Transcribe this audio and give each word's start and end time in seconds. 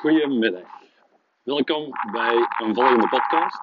Goedemiddag. 0.00 0.68
Welkom 1.42 1.90
bij 2.12 2.46
een 2.58 2.74
volgende 2.74 3.08
podcast. 3.08 3.60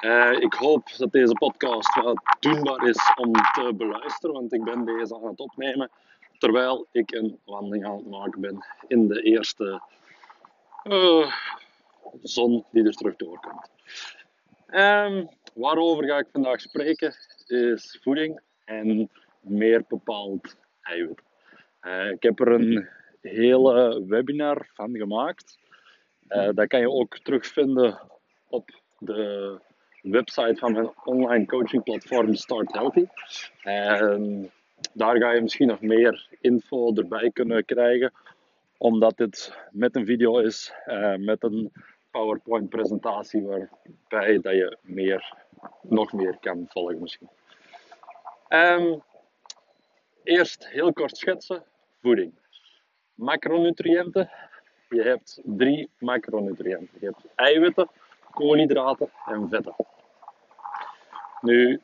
Uh, 0.00 0.32
ik 0.32 0.52
hoop 0.52 0.88
dat 0.96 1.12
deze 1.12 1.32
podcast 1.32 1.94
wat 1.94 2.36
doenbaar 2.40 2.88
is 2.88 3.12
om 3.16 3.32
te 3.32 3.72
beluisteren, 3.74 4.34
want 4.34 4.52
ik 4.52 4.64
ben 4.64 4.84
deze 4.84 5.14
aan 5.14 5.26
het 5.26 5.40
opnemen 5.40 5.90
terwijl 6.38 6.86
ik 6.92 7.12
een 7.12 7.40
wandeling 7.44 7.86
aan 7.86 7.96
het 7.96 8.06
maken 8.06 8.40
ben 8.40 8.66
in 8.88 9.08
de 9.08 9.22
eerste 9.22 9.82
uh, 10.84 11.32
zon 12.22 12.64
die 12.70 12.84
er 12.84 12.94
terug 12.94 13.16
doorkomt. 13.16 13.70
Um, 14.70 15.28
waarover 15.54 16.04
ga 16.04 16.18
ik 16.18 16.28
vandaag 16.32 16.60
spreken 16.60 17.14
is 17.46 17.98
voeding 18.02 18.40
en 18.64 19.10
meer 19.40 19.84
bepaald 19.88 20.56
eiwit. 20.82 21.22
Uh, 21.82 22.10
ik 22.10 22.22
heb 22.22 22.40
er 22.40 22.48
een 22.48 22.88
hele 23.28 24.04
webinar 24.06 24.70
van 24.74 24.96
gemaakt. 24.96 25.58
Uh, 26.28 26.48
dat 26.54 26.66
kan 26.66 26.80
je 26.80 26.90
ook 26.90 27.18
terugvinden 27.18 28.00
op 28.48 28.70
de 28.98 29.58
website 30.02 30.56
van 30.56 30.72
mijn 30.72 30.90
online 31.04 31.46
coaching 31.46 31.82
platform 31.82 32.34
Start 32.34 32.72
Healthy. 32.72 33.06
En 33.62 34.50
daar 34.92 35.16
ga 35.16 35.30
je 35.32 35.40
misschien 35.40 35.66
nog 35.66 35.80
meer 35.80 36.28
info 36.40 36.94
erbij 36.94 37.30
kunnen 37.30 37.64
krijgen, 37.64 38.12
omdat 38.76 39.16
dit 39.16 39.58
met 39.70 39.96
een 39.96 40.06
video 40.06 40.38
is, 40.38 40.72
uh, 40.86 41.14
met 41.16 41.42
een 41.42 41.72
PowerPoint 42.10 42.68
presentatie 42.68 43.42
waarbij 43.42 44.40
dat 44.40 44.52
je 44.52 44.76
meer, 44.82 45.34
nog 45.82 46.12
meer 46.12 46.36
kan 46.40 46.66
volgen 46.68 47.00
misschien. 47.00 47.28
Um, 48.48 49.02
eerst 50.22 50.68
heel 50.68 50.92
kort 50.92 51.16
schetsen, 51.16 51.64
voeding 52.00 52.32
macronutriënten. 53.16 54.30
Je 54.88 55.02
hebt 55.02 55.40
drie 55.44 55.90
macronutriënten. 55.98 56.98
Je 57.00 57.06
hebt 57.06 57.24
eiwitten, 57.34 57.88
koolhydraten 58.30 59.10
en 59.26 59.48
vetten. 59.48 59.74
Nu, 61.40 61.80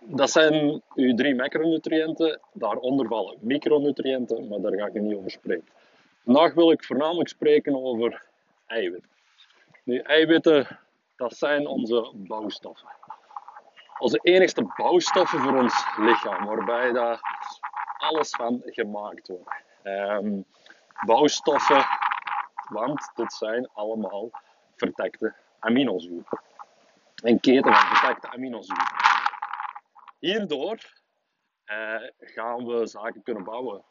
dat 0.00 0.30
zijn 0.30 0.82
uw 0.94 1.14
drie 1.14 1.34
macronutriënten. 1.34 2.40
Daaronder 2.52 3.06
vallen 3.06 3.36
micronutriënten, 3.40 4.48
maar 4.48 4.60
daar 4.60 4.78
ga 4.78 4.86
ik 4.86 5.00
niet 5.00 5.16
over 5.16 5.30
spreken. 5.30 5.68
Vandaag 6.24 6.54
wil 6.54 6.70
ik 6.70 6.84
voornamelijk 6.84 7.28
spreken 7.28 7.84
over 7.84 8.22
eiwitten. 8.66 9.10
Nu, 9.82 9.98
eiwitten, 9.98 10.78
dat 11.16 11.36
zijn 11.36 11.66
onze 11.66 12.10
bouwstoffen. 12.14 12.88
Onze 13.98 14.18
enigste 14.22 14.72
bouwstoffen 14.76 15.38
voor 15.38 15.58
ons 15.58 15.84
lichaam, 15.96 16.46
waarbij 16.46 16.92
daar 16.92 17.20
alles 17.98 18.30
van 18.30 18.62
gemaakt 18.64 19.28
wordt. 19.28 19.64
Um, 19.86 20.44
bouwstoffen, 21.04 21.86
want 22.68 23.10
dit 23.14 23.32
zijn 23.32 23.68
allemaal 23.72 24.30
vertekte 24.76 25.34
aminozuren. 25.58 26.40
Een 27.14 27.40
keten 27.40 27.74
van 27.74 27.96
vertekte 27.96 28.30
aminozuren. 28.30 28.86
Hierdoor 30.18 30.78
uh, 31.66 31.94
gaan 32.18 32.66
we 32.66 32.86
zaken 32.86 33.22
kunnen 33.22 33.44
bouwen 33.44 33.84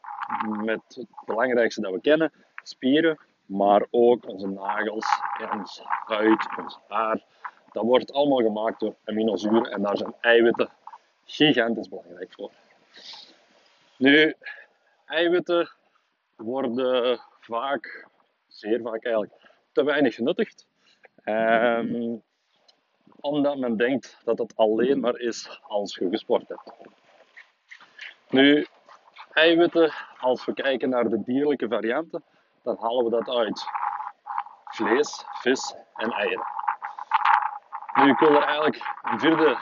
met 0.64 0.80
het 0.86 1.06
belangrijkste 1.24 1.80
dat 1.80 1.92
we 1.92 2.00
kennen, 2.00 2.32
spieren, 2.62 3.18
maar 3.46 3.86
ook 3.90 4.28
onze 4.28 4.46
nagels, 4.46 5.20
ons 5.52 5.82
huid, 6.06 6.56
ons 6.58 6.78
haar. 6.88 7.20
Dat 7.72 7.84
wordt 7.84 8.12
allemaal 8.12 8.42
gemaakt 8.42 8.80
door 8.80 8.94
aminozuren 9.04 9.70
en 9.70 9.82
daar 9.82 9.96
zijn 9.96 10.14
eiwitten 10.20 10.68
gigantisch 11.24 11.88
belangrijk 11.88 12.32
voor. 12.32 12.50
Nu, 13.96 14.34
eiwitten 15.06 15.70
worden 16.36 17.20
vaak, 17.40 18.08
zeer 18.46 18.80
vaak 18.80 19.04
eigenlijk, 19.04 19.32
te 19.72 19.84
weinig 19.84 20.14
genuttigd. 20.14 20.66
Um, 21.24 22.22
omdat 23.20 23.58
men 23.58 23.76
denkt 23.76 24.20
dat 24.24 24.38
het 24.38 24.56
alleen 24.56 25.00
maar 25.00 25.16
is 25.16 25.60
als 25.62 25.94
je 25.94 26.08
gesport 26.08 26.48
hebt. 26.48 26.72
Nu, 28.28 28.66
eiwitten, 29.32 29.92
als 30.18 30.44
we 30.44 30.54
kijken 30.54 30.88
naar 30.88 31.08
de 31.08 31.22
dierlijke 31.22 31.68
varianten, 31.68 32.24
dan 32.62 32.76
halen 32.80 33.04
we 33.04 33.10
dat 33.10 33.28
uit 33.28 33.64
vlees, 34.64 35.24
vis 35.40 35.74
en 35.94 36.10
eieren. 36.10 36.46
Nu, 37.94 38.10
ik 38.10 38.18
wil 38.18 38.34
er 38.34 38.42
eigenlijk 38.42 38.94
een 39.02 39.20
vierde 39.20 39.58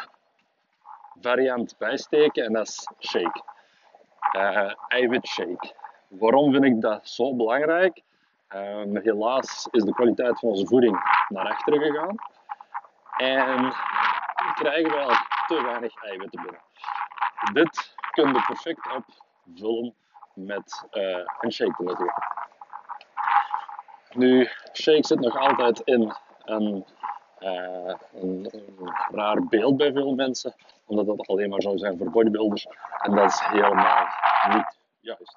variant 1.21 1.75
bij 1.79 1.97
steken 1.97 2.45
en 2.45 2.53
dat 2.53 2.67
is 2.67 2.89
shake. 2.99 3.43
Uh, 4.37 4.73
eiwitshake. 4.89 5.75
Waarom 6.19 6.53
vind 6.53 6.65
ik 6.65 6.81
dat 6.81 7.09
zo 7.09 7.35
belangrijk? 7.37 8.03
Um, 8.55 8.97
helaas 8.97 9.69
is 9.71 9.83
de 9.83 9.93
kwaliteit 9.93 10.39
van 10.39 10.49
onze 10.49 10.67
voeding 10.67 11.25
naar 11.29 11.47
achteren 11.47 11.81
gegaan. 11.81 12.17
En 13.17 13.73
krijgen 14.55 14.91
we 14.91 14.97
eigenlijk 14.97 15.45
te 15.47 15.63
weinig 15.63 16.05
eiwitten 16.05 16.43
binnen. 16.43 16.61
Dit 17.53 17.95
kun 18.11 18.27
je 18.27 18.45
perfect 18.47 18.93
opvullen 18.97 19.95
met 20.35 20.87
uh, 20.93 21.19
een 21.41 21.53
shake 21.53 21.83
nuttigen. 21.83 22.23
Nu, 24.11 24.49
shake 24.73 25.07
zit 25.07 25.21
nog 25.21 25.39
altijd 25.39 25.81
in 25.81 26.15
een, 26.45 26.85
uh, 27.41 27.95
een, 28.13 28.49
een, 28.51 28.95
raar 29.11 29.47
beeld 29.47 29.77
bij 29.77 29.93
veel 29.93 30.15
mensen, 30.15 30.55
omdat 30.87 31.07
dat 31.07 31.27
alleen 31.27 31.51
maar 31.51 31.63
zou 31.63 31.79
zijn 31.79 31.99
voor 31.99 32.11
bodybuilders. 32.11 32.67
En 32.99 33.15
dat 33.15 33.31
is 33.31 33.41
helemaal 33.41 34.07
niet 34.49 34.79
juist. 35.01 35.33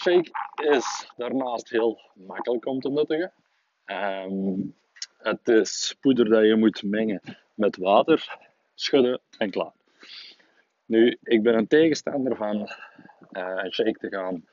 Shake 0.00 0.30
is 0.54 1.12
daarnaast 1.16 1.68
heel 1.68 2.00
makkelijk 2.14 2.66
om 2.66 2.80
te 2.80 2.90
nuttigen. 2.90 3.32
Um, 3.86 4.74
het 5.18 5.48
is 5.48 5.96
poeder 6.00 6.28
dat 6.28 6.44
je 6.44 6.56
moet 6.56 6.82
mengen 6.82 7.20
met 7.54 7.76
water, 7.76 8.38
schudden 8.74 9.20
en 9.38 9.50
klaar. 9.50 9.72
Nu, 10.86 11.18
ik 11.22 11.42
ben 11.42 11.54
een 11.54 11.66
tegenstander 11.66 12.36
van 12.36 12.56
uh, 13.32 13.64
shake 13.70 13.98
te 13.98 14.08
gaan 14.08 14.44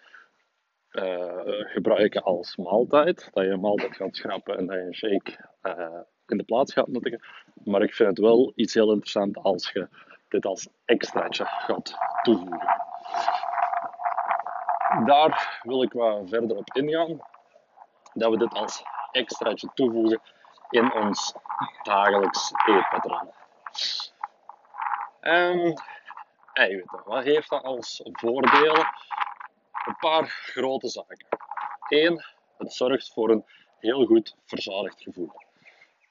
uh, 0.92 1.42
gebruiken 1.46 2.24
als 2.24 2.56
maaltijd. 2.56 3.30
Dat 3.34 3.44
je 3.44 3.50
een 3.50 3.60
maaltijd 3.60 3.96
gaat 3.96 4.16
schrappen 4.16 4.58
en 4.58 4.66
dat 4.66 4.76
je 4.76 4.82
een 4.82 4.96
shake 4.96 5.38
uh, 5.64 6.00
in 6.28 6.38
de 6.38 6.44
plaats 6.44 6.74
gaat 6.74 6.88
nuttigen. 6.88 7.22
Maar 7.64 7.82
ik 7.82 7.94
vind 7.94 8.10
het 8.10 8.20
wel 8.20 8.52
iets 8.56 8.74
heel 8.74 8.92
interessant 8.92 9.38
als 9.38 9.72
je 9.72 9.88
dit 10.28 10.46
als 10.46 10.68
extraatje 10.86 11.46
gaat 11.46 11.96
toevoegen 12.22 12.80
daar 15.06 15.62
wil 15.64 15.84
ik 15.84 15.94
wat 15.94 16.30
verder 16.30 16.58
op 16.58 16.74
ingaan. 16.74 17.20
Dat 18.14 18.32
we 18.32 18.38
dit 18.38 18.54
als 18.54 18.84
extraatje 19.12 19.70
toevoegen 19.74 20.22
in 20.70 20.94
ons 20.94 21.34
dagelijks 21.84 22.52
eetpatroon. 22.66 23.32
En 25.20 25.82
eiwitten. 26.54 27.02
Wat 27.06 27.24
heeft 27.24 27.50
dat 27.50 27.64
als 27.64 28.02
voordelen? 28.04 28.88
Een 29.86 29.96
paar 30.00 30.28
grote 30.28 30.88
zaken. 30.88 31.28
Eén, 31.88 32.24
het 32.58 32.74
zorgt 32.74 33.14
voor 33.14 33.30
een 33.30 33.46
heel 33.80 34.06
goed 34.06 34.36
verzadigd 34.46 35.02
gevoel. 35.02 35.32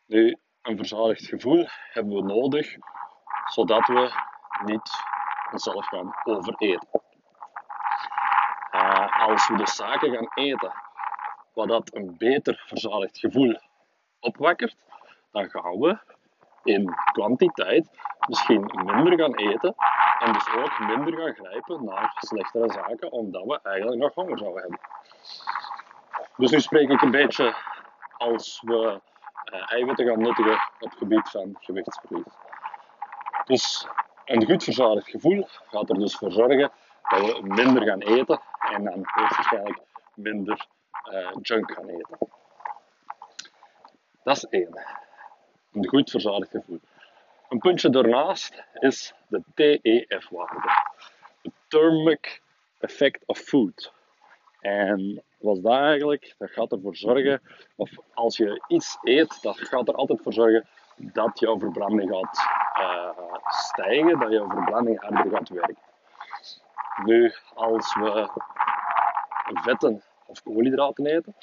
Nu, 0.06 0.38
een 0.62 0.76
verzadigd 0.76 1.26
gevoel 1.26 1.66
hebben 1.92 2.14
we 2.14 2.22
nodig 2.22 2.76
zodat 3.44 3.86
we 3.86 4.12
niet 4.64 4.90
onszelf 5.52 5.86
gaan 5.86 6.14
overeten. 6.24 6.88
Uh, 8.72 9.28
als 9.28 9.48
we 9.48 9.56
de 9.56 9.66
zaken 9.66 10.12
gaan 10.14 10.28
eten, 10.34 10.72
wat 11.54 11.68
dat 11.68 11.94
een 11.94 12.14
beter 12.18 12.62
verzadigd 12.66 13.18
gevoel 13.18 13.60
opwakkert, 14.20 14.76
dan 15.32 15.50
gaan 15.50 15.78
we 15.78 15.98
in 16.62 16.94
kwantiteit 17.12 17.88
misschien 18.28 18.70
minder 18.84 19.18
gaan 19.18 19.34
eten 19.34 19.74
en 20.18 20.32
dus 20.32 20.48
ook 20.54 20.78
minder 20.78 21.18
gaan 21.18 21.34
grijpen 21.34 21.84
naar 21.84 22.12
slechtere 22.18 22.72
zaken, 22.72 23.12
omdat 23.12 23.44
we 23.44 23.60
eigenlijk 23.62 24.00
nog 24.00 24.14
honger 24.14 24.38
zouden 24.38 24.60
hebben. 24.62 24.80
Dus 26.36 26.50
nu 26.50 26.60
spreek 26.60 26.88
ik 26.88 27.02
een 27.02 27.10
beetje 27.10 27.54
als 28.16 28.62
we 28.64 29.00
uh, 29.52 29.72
eiwitten 29.72 30.06
gaan 30.06 30.22
nuttigen 30.22 30.52
op 30.80 30.90
het 30.90 30.98
gebied 30.98 31.28
van 31.28 31.56
gewichtsverlies. 31.60 32.34
Dus 33.44 33.86
een 34.24 34.46
goed 34.46 34.64
verzadigd 34.64 35.10
gevoel 35.10 35.46
gaat 35.70 35.90
er 35.90 35.98
dus 35.98 36.16
voor 36.16 36.32
zorgen 36.32 36.70
dat 37.08 37.20
we 37.20 37.40
minder 37.42 37.82
gaan 37.82 38.00
eten 38.00 38.40
en 38.58 38.84
dan 38.84 39.00
hoogstwaarschijnlijk 39.02 39.78
minder 40.14 40.66
uh, 41.12 41.30
junk 41.42 41.72
gaan 41.72 41.88
eten. 41.88 42.18
Dat 44.22 44.36
is 44.36 44.44
één. 44.44 44.84
Een 45.72 45.88
goed 45.88 46.10
verzadigd 46.10 46.50
gevoel. 46.50 46.80
Een 47.48 47.58
puntje 47.58 47.90
daarnaast 47.90 48.64
is 48.72 49.14
de 49.28 49.42
TEF-waarde. 49.54 50.68
De 51.42 51.50
Thermic 51.68 52.42
Effect 52.78 53.22
of 53.26 53.38
Food. 53.38 53.92
En 54.60 55.22
wat 55.38 55.56
is 55.56 55.62
dat 55.62 55.72
eigenlijk? 55.72 56.34
Dat 56.38 56.50
gaat 56.50 56.72
ervoor 56.72 56.96
zorgen, 56.96 57.42
of 57.76 57.90
als 58.14 58.36
je 58.36 58.64
iets 58.68 58.98
eet, 59.02 59.42
dat 59.42 59.58
gaat 59.58 59.88
er 59.88 59.94
altijd 59.94 60.22
voor 60.22 60.32
zorgen 60.32 60.68
dat 60.96 61.38
jouw 61.38 61.58
verbranding 61.58 62.10
gaat 62.10 62.46
uh, 62.80 63.34
stijgen, 63.48 64.18
dat 64.18 64.30
jouw 64.30 64.48
verbranding 64.48 65.00
harder 65.00 65.32
gaat 65.32 65.48
werken. 65.48 65.89
Nu, 67.04 67.32
als 67.54 67.94
we 67.94 68.28
vetten 69.52 70.02
of 70.26 70.42
koolhydraten 70.42 71.06
eten, 71.06 71.34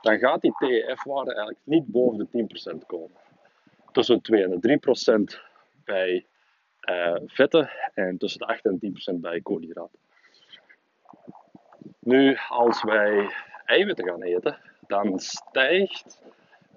dan 0.00 0.18
gaat 0.18 0.40
die 0.40 0.54
TEF-waarde 0.58 1.30
eigenlijk 1.30 1.58
niet 1.64 1.86
boven 1.86 2.28
de 2.32 2.72
10% 2.74 2.86
komen. 2.86 3.16
Tussen 3.92 4.22
2 4.22 4.44
en 4.44 4.60
de 4.60 5.36
3% 5.36 5.40
bij 5.84 6.26
uh, 6.90 7.16
vetten 7.26 7.70
en 7.94 8.18
tussen 8.18 8.40
de 8.40 8.46
8 8.46 8.64
en 8.64 8.80
10% 9.14 9.20
bij 9.20 9.40
koolhydraten. 9.40 9.98
Nu, 11.98 12.36
als 12.48 12.82
wij 12.82 13.30
eiwitten 13.64 14.08
gaan 14.08 14.22
eten, 14.22 14.58
dan 14.86 15.18
stijgt 15.18 16.22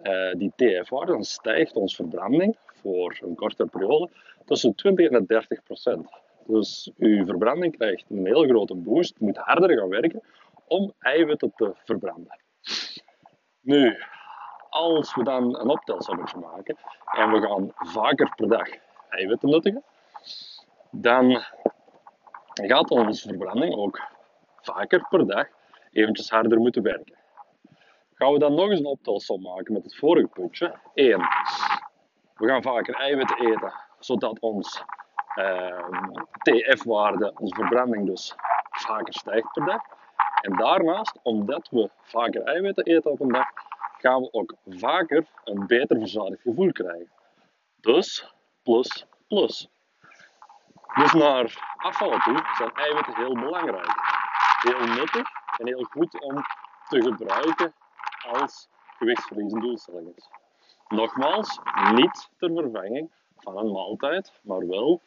uh, 0.03 0.33
die 0.33 0.51
TF-waarde, 0.55 1.11
dan 1.11 1.23
stijgt 1.23 1.75
onze 1.75 1.95
verbranding 1.95 2.57
voor 2.81 3.19
een 3.21 3.35
korte 3.35 3.65
periode 3.65 4.09
tussen 4.45 4.75
20 4.75 5.09
en 5.09 5.25
30 5.25 5.63
procent. 5.63 6.09
Dus 6.47 6.91
uw 6.97 7.25
verbranding 7.25 7.77
krijgt 7.77 8.05
een 8.09 8.25
heel 8.25 8.43
grote 8.47 8.75
boost, 8.75 9.19
moet 9.19 9.37
harder 9.37 9.77
gaan 9.77 9.89
werken 9.89 10.23
om 10.67 10.93
eiwitten 10.99 11.51
te 11.55 11.75
verbranden. 11.83 12.39
Nu, 13.61 13.97
als 14.69 15.15
we 15.15 15.23
dan 15.23 15.59
een 15.59 15.69
optelsommetje 15.69 16.39
maken 16.39 16.77
en 17.11 17.31
we 17.31 17.41
gaan 17.41 17.71
vaker 17.75 18.33
per 18.35 18.47
dag 18.47 18.69
eiwitten 19.09 19.49
nuttigen, 19.49 19.83
dan 20.91 21.43
gaat 22.53 22.89
onze 22.89 23.27
verbranding 23.27 23.75
ook 23.75 24.01
vaker 24.61 25.07
per 25.09 25.27
dag 25.27 25.47
eventjes 25.91 26.29
harder 26.29 26.57
moeten 26.57 26.83
werken. 26.83 27.15
Gaan 28.13 28.33
we 28.33 28.39
dan 28.39 28.53
nog 28.53 28.69
eens 28.69 28.79
een 28.79 28.85
optelsom 28.85 29.41
maken 29.41 29.73
met 29.73 29.83
het 29.83 29.95
vorige 29.95 30.27
puntje. 30.27 30.75
1. 30.93 31.19
We 32.33 32.47
gaan 32.47 32.61
vaker 32.61 32.95
eiwitten 32.95 33.37
eten, 33.37 33.73
zodat 33.99 34.39
ons 34.39 34.83
TF-waarde, 36.41 37.33
onze 37.35 37.55
verbranding 37.55 38.05
dus, 38.05 38.35
vaker 38.69 39.13
stijgt 39.13 39.51
per 39.51 39.65
dag. 39.65 39.81
En 40.41 40.55
daarnaast, 40.55 41.19
omdat 41.21 41.67
we 41.71 41.89
vaker 42.01 42.43
eiwitten 42.43 42.83
eten 42.83 43.11
op 43.11 43.19
een 43.19 43.31
dag, 43.31 43.47
gaan 43.97 44.21
we 44.21 44.33
ook 44.33 44.53
vaker 44.65 45.25
een 45.43 45.67
beter 45.67 45.97
verzadigd 45.97 46.41
gevoel 46.41 46.71
krijgen. 46.71 47.11
Dus, 47.75 48.33
plus, 48.63 49.05
plus. 49.27 49.69
Dus 50.95 51.13
naar 51.13 51.75
afvallen 51.77 52.21
toe 52.21 52.41
zijn 52.57 52.71
eiwitten 52.73 53.15
heel 53.15 53.33
belangrijk. 53.33 53.93
Heel 54.61 54.87
nuttig 54.87 55.27
en 55.57 55.67
heel 55.67 55.83
goed 55.83 56.21
om 56.21 56.35
te 56.89 57.01
gebruiken 57.01 57.73
als 58.31 58.69
gewichtsverliezend 58.97 59.61
doelstelling 59.61 60.15
is. 60.15 60.29
Nogmaals, 60.87 61.59
niet 61.93 62.29
ter 62.37 62.51
vervanging 62.53 63.11
van 63.53 63.57
een 63.57 63.71
maaltijd, 63.71 64.31
maar 64.41 64.67
wel 64.67 65.01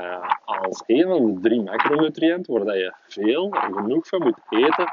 uh, 0.00 0.30
als 0.44 0.82
een 0.86 1.08
van 1.08 1.34
de 1.34 1.40
drie 1.40 1.62
macronutriënten 1.62 2.64
waar 2.64 2.76
je 2.76 2.94
veel 3.06 3.52
en 3.52 3.72
genoeg 3.74 4.06
van 4.06 4.22
moet 4.22 4.38
eten 4.48 4.92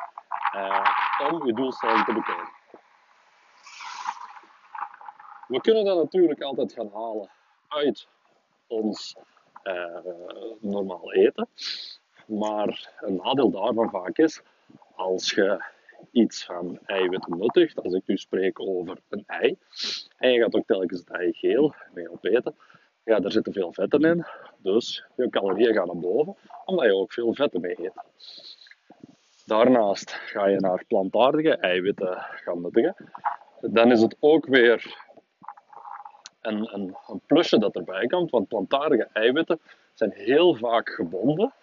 uh, 0.55 1.29
om 1.31 1.45
je 1.45 1.53
doelstelling 1.53 2.05
te 2.05 2.13
bekomen. 2.13 2.57
We 5.47 5.61
kunnen 5.61 5.85
dat 5.85 5.97
natuurlijk 5.97 6.41
altijd 6.41 6.73
gaan 6.73 6.89
halen 6.93 7.29
uit 7.67 8.07
ons 8.67 9.15
uh, 9.63 9.97
normaal 10.59 11.13
eten. 11.13 11.47
Maar 12.25 12.93
een 12.99 13.15
nadeel 13.15 13.51
daarvan 13.51 13.89
vaak 13.89 14.17
is, 14.17 14.41
als 14.95 15.31
je 15.31 15.63
iets 16.11 16.45
van 16.45 16.79
eiwitten 16.85 17.37
nuttigt, 17.37 17.83
als 17.83 17.93
ik 17.93 18.03
nu 18.05 18.17
spreek 18.17 18.59
over 18.59 18.97
een 19.09 19.23
ei, 19.27 19.57
en 20.17 20.31
je 20.31 20.41
gaat 20.41 20.55
ook 20.55 20.65
telkens 20.65 20.99
het 20.99 21.09
ei 21.09 21.33
geel 21.33 21.73
mee 21.93 22.11
opeten, 22.11 22.55
ja, 23.09 23.19
daar 23.19 23.31
zitten 23.31 23.53
veel 23.53 23.73
vetten 23.73 24.01
in, 24.01 24.25
dus 24.57 25.05
je 25.15 25.29
calorieën 25.29 25.73
gaan 25.73 25.87
naar 25.87 25.97
boven, 25.97 26.35
omdat 26.65 26.85
je 26.85 26.95
ook 26.95 27.13
veel 27.13 27.33
vetten 27.33 27.61
mee 27.61 27.75
eet. 27.79 27.93
Daarnaast 29.45 30.11
ga 30.11 30.47
je 30.47 30.59
naar 30.59 30.83
plantaardige 30.87 31.55
eiwitten 31.55 32.17
gaan 32.17 32.61
nuttigen. 32.61 32.95
Dan 33.61 33.91
is 33.91 34.01
het 34.01 34.15
ook 34.19 34.45
weer 34.45 34.95
een, 36.41 36.73
een, 36.73 36.97
een 37.07 37.21
plusje 37.25 37.59
dat 37.59 37.75
erbij 37.75 38.07
komt, 38.07 38.29
want 38.29 38.47
plantaardige 38.47 39.07
eiwitten 39.13 39.59
zijn 39.93 40.11
heel 40.11 40.55
vaak 40.55 40.89
gebonden 40.89 41.53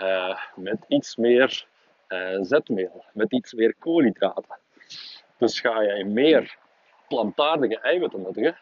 uh, 0.00 0.38
met 0.54 0.84
iets 0.88 1.16
meer 1.16 1.66
uh, 2.08 2.38
zetmeel, 2.40 3.04
met 3.12 3.32
iets 3.32 3.52
meer 3.52 3.74
koolhydraten. 3.78 4.58
Dus 5.36 5.60
ga 5.60 5.82
je 5.82 6.04
meer 6.04 6.56
plantaardige 7.08 7.78
eiwitten 7.78 8.22
nuttigen, 8.22 8.56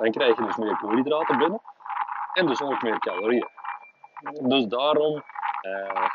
dan 0.00 0.10
krijg 0.10 0.36
je 0.36 0.44
dus 0.44 0.56
meer 0.56 0.76
koolhydraten 0.76 1.38
binnen 1.38 1.60
en 2.32 2.46
dus 2.46 2.62
ook 2.62 2.82
meer 2.82 2.98
calorieën. 2.98 3.48
Dus 4.40 4.66
daarom 4.66 5.22
uh, 5.62 6.08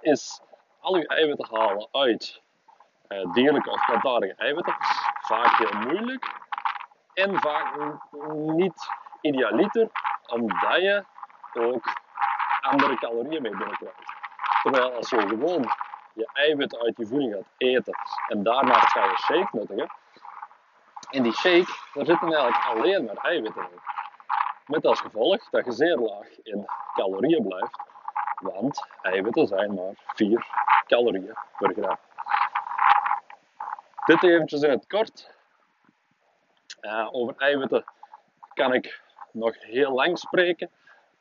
is 0.00 0.40
al 0.80 0.96
je 0.96 1.06
eiwitten 1.06 1.58
halen 1.58 1.88
uit 1.92 2.42
uh, 3.08 3.32
dierlijke 3.32 3.70
of 3.70 3.86
plantaardige 3.86 4.34
eiwitten 4.34 4.74
vaak 5.20 5.56
heel 5.58 5.80
moeilijk 5.80 6.34
en 7.14 7.40
vaak 7.40 7.74
niet 8.32 8.88
idealiter, 9.20 9.88
omdat 10.26 10.80
je 10.80 11.04
ook 11.52 11.84
andere 12.60 12.94
calorieën 12.94 13.42
mee 13.42 13.56
binnenkrijgt. 13.56 14.18
Terwijl 14.62 14.92
als 14.92 15.10
je 15.10 15.20
gewoon 15.20 15.70
je 16.12 16.28
eiwitten 16.32 16.80
uit 16.80 16.96
je 16.96 17.06
voeding 17.06 17.34
gaat 17.34 17.52
eten 17.56 17.94
en 18.28 18.42
daarnaast 18.42 18.92
ga 18.92 19.04
je 19.04 19.16
shake 19.16 19.48
nuttigen, 19.52 19.90
in 21.10 21.22
die 21.22 21.32
shake 21.32 21.72
daar 21.94 22.06
zitten 22.06 22.32
eigenlijk 22.32 22.64
alleen 22.64 23.04
maar 23.04 23.16
eiwitten 23.16 23.62
in. 23.62 23.80
Met 24.66 24.86
als 24.86 25.00
gevolg 25.00 25.50
dat 25.50 25.64
je 25.64 25.72
zeer 25.72 25.96
laag 25.96 26.28
in 26.42 26.66
calorieën 26.94 27.42
blijft, 27.42 27.80
want 28.40 28.86
eiwitten 29.02 29.46
zijn 29.46 29.74
maar 29.74 29.92
4 30.14 30.46
calorieën 30.86 31.36
per 31.58 31.72
gram. 31.72 31.98
Dit 34.04 34.22
eventjes 34.22 34.62
in 34.62 34.70
het 34.70 34.86
kort. 34.86 35.38
Uh, 36.80 37.08
over 37.10 37.34
eiwitten 37.36 37.84
kan 38.54 38.74
ik 38.74 39.02
nog 39.32 39.64
heel 39.64 39.92
lang 39.92 40.18
spreken, 40.18 40.70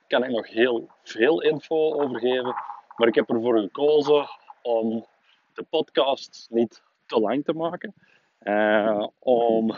kan 0.08 0.24
ik 0.24 0.30
nog 0.30 0.48
heel 0.48 0.90
veel 1.04 1.42
info 1.42 2.02
over 2.02 2.20
geven, 2.20 2.56
maar 2.96 3.08
ik 3.08 3.16
heb 3.16 3.30
ervoor 3.30 3.60
gekozen 3.60 4.30
om 4.62 5.06
de 5.54 5.64
podcast 5.64 6.48
niet 6.50 6.84
te 7.06 7.20
lang 7.20 7.46
te 7.46 7.54
maken. 7.54 7.94
Uh, 8.44 9.08
om 9.20 9.76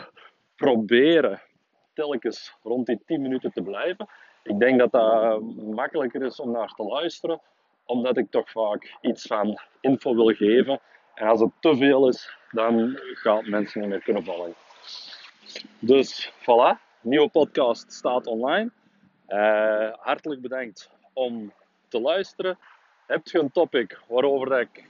proberen 0.56 1.40
telkens 1.94 2.54
rond 2.62 2.86
die 2.86 3.02
10 3.06 3.22
minuten 3.22 3.52
te 3.52 3.62
blijven. 3.62 4.08
Ik 4.42 4.58
denk 4.58 4.78
dat 4.78 4.92
dat 4.92 5.40
makkelijker 5.56 6.22
is 6.22 6.40
om 6.40 6.50
naar 6.50 6.74
te 6.74 6.82
luisteren, 6.82 7.40
omdat 7.84 8.16
ik 8.16 8.30
toch 8.30 8.50
vaak 8.50 8.96
iets 9.00 9.26
van 9.26 9.58
info 9.80 10.14
wil 10.14 10.34
geven. 10.34 10.80
En 11.14 11.26
als 11.26 11.40
het 11.40 11.50
te 11.60 11.76
veel 11.76 12.08
is, 12.08 12.36
dan 12.50 12.98
gaat 13.14 13.46
mensen 13.46 13.80
niet 13.80 13.90
meer 13.90 14.02
kunnen 14.02 14.24
volgen. 14.24 14.54
Dus 15.78 16.32
voilà, 16.32 16.78
nieuwe 17.00 17.28
podcast 17.28 17.92
staat 17.92 18.26
online. 18.26 18.70
Uh, 19.28 19.92
hartelijk 19.92 20.40
bedankt 20.40 20.90
om 21.12 21.52
te 21.88 22.00
luisteren. 22.00 22.58
Heb 23.06 23.26
je 23.26 23.38
een 23.38 23.52
topic 23.52 24.00
waarover, 24.08 24.48
dat 24.48 24.60
ik, 24.60 24.86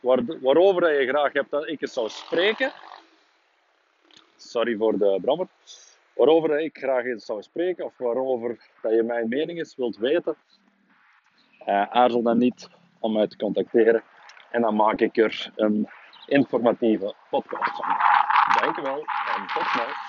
waar, 0.00 0.20
waarover 0.40 0.80
dat 0.80 0.90
je 0.90 1.06
graag 1.06 1.32
hebt 1.32 1.50
dat 1.50 1.68
ik 1.68 1.80
het 1.80 1.90
zou 1.90 2.08
spreken? 2.08 2.72
Sorry 4.40 4.76
voor 4.76 4.98
de 4.98 5.18
brammer. 5.22 5.46
Waarover 6.14 6.60
ik 6.60 6.78
graag 6.78 7.04
eens 7.04 7.24
zou 7.24 7.42
spreken 7.42 7.84
of 7.84 7.92
waarover 7.96 8.58
dat 8.82 8.92
je 8.92 9.02
mijn 9.02 9.28
mening 9.28 9.58
eens 9.58 9.76
wilt 9.76 9.96
weten, 9.96 10.36
uh, 11.66 11.82
aarzel 11.82 12.22
dan 12.22 12.38
niet 12.38 12.68
om 12.98 13.12
mij 13.12 13.26
te 13.26 13.36
contacteren 13.36 14.02
en 14.50 14.60
dan 14.60 14.76
maak 14.76 15.00
ik 15.00 15.16
er 15.16 15.52
een 15.56 15.88
informatieve 16.26 17.14
podcast 17.30 17.76
van. 17.76 17.96
Dankjewel 18.62 19.04
en 19.36 19.46
tot 19.54 19.66
snel. 19.66 20.07